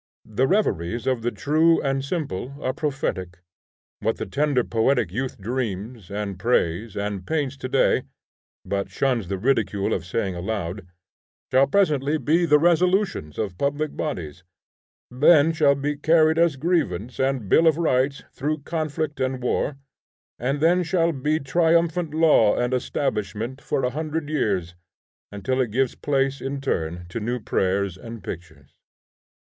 The 0.25 0.47
reveries 0.47 1.05
of 1.05 1.21
the 1.21 1.29
true 1.29 1.79
and 1.79 2.03
simple 2.03 2.55
are 2.59 2.73
prophetic. 2.73 3.37
What 3.99 4.17
the 4.17 4.25
tender 4.25 4.63
poetic 4.63 5.11
youth 5.11 5.37
dreams, 5.39 6.09
and 6.09 6.39
prays, 6.39 6.97
and 6.97 7.23
paints 7.23 7.55
to 7.57 7.69
day, 7.69 8.05
but 8.65 8.89
shuns 8.89 9.27
the 9.27 9.37
ridicule 9.37 9.93
of 9.93 10.03
saying 10.03 10.33
aloud, 10.33 10.87
shall 11.51 11.67
presently 11.67 12.17
be 12.17 12.47
the 12.47 12.57
resolutions 12.57 13.37
of 13.37 13.59
public 13.59 13.95
bodies; 13.95 14.43
then 15.11 15.53
shall 15.53 15.75
be 15.75 15.97
carried 15.97 16.39
as 16.39 16.55
grievance 16.55 17.19
and 17.19 17.47
bill 17.47 17.67
of 17.67 17.77
rights 17.77 18.23
through 18.31 18.63
conflict 18.63 19.19
and 19.19 19.43
war, 19.43 19.77
and 20.39 20.61
then 20.61 20.81
shall 20.81 21.11
be 21.11 21.39
triumphant 21.39 22.11
law 22.11 22.57
and 22.57 22.73
establishment 22.73 23.61
for 23.61 23.83
a 23.83 23.91
hundred 23.91 24.29
years, 24.29 24.73
until 25.31 25.61
it 25.61 25.69
gives 25.69 25.93
place 25.93 26.41
in 26.41 26.59
turn 26.59 27.05
to 27.09 27.19
new 27.19 27.39
prayers 27.39 27.97
and 27.99 28.23
pictures. 28.23 28.73